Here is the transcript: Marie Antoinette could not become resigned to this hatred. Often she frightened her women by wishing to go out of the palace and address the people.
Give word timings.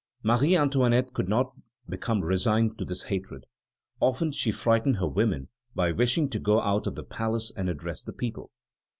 Marie 0.23 0.55
Antoinette 0.57 1.13
could 1.13 1.29
not 1.29 1.53
become 1.87 2.21
resigned 2.23 2.75
to 2.75 2.83
this 2.83 3.03
hatred. 3.03 3.45
Often 3.99 4.31
she 4.31 4.51
frightened 4.51 4.97
her 4.97 5.07
women 5.07 5.49
by 5.75 5.91
wishing 5.91 6.27
to 6.31 6.39
go 6.39 6.59
out 6.59 6.87
of 6.87 6.95
the 6.95 7.03
palace 7.03 7.51
and 7.55 7.69
address 7.69 8.01
the 8.01 8.11
people. 8.13 8.49